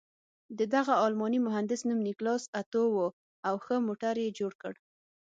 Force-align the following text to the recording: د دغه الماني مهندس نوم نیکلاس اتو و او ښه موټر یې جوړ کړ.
د 0.59 0.59
دغه 0.75 0.93
الماني 1.05 1.39
مهندس 1.47 1.81
نوم 1.87 1.99
نیکلاس 2.07 2.43
اتو 2.59 2.83
و 2.91 2.97
او 3.47 3.55
ښه 3.63 3.75
موټر 3.87 4.15
یې 4.23 4.29
جوړ 4.39 4.51
کړ. 4.61 4.73